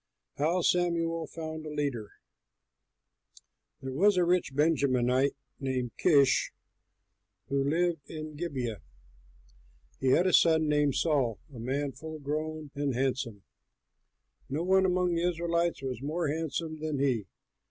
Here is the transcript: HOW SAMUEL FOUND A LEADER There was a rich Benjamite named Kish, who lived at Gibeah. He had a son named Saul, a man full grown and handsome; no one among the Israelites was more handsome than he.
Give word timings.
HOW 0.37 0.61
SAMUEL 0.61 1.27
FOUND 1.27 1.63
A 1.63 1.69
LEADER 1.69 2.09
There 3.83 3.91
was 3.93 4.17
a 4.17 4.23
rich 4.23 4.55
Benjamite 4.55 5.35
named 5.59 5.91
Kish, 5.95 6.51
who 7.49 7.63
lived 7.69 8.09
at 8.09 8.35
Gibeah. 8.35 8.81
He 9.99 10.07
had 10.07 10.25
a 10.25 10.33
son 10.33 10.67
named 10.67 10.95
Saul, 10.95 11.37
a 11.53 11.59
man 11.59 11.91
full 11.91 12.17
grown 12.17 12.71
and 12.73 12.95
handsome; 12.95 13.43
no 14.49 14.63
one 14.63 14.87
among 14.87 15.13
the 15.13 15.21
Israelites 15.29 15.83
was 15.83 16.01
more 16.01 16.29
handsome 16.29 16.79
than 16.79 16.97
he. 16.97 17.27